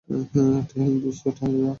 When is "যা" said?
1.57-1.69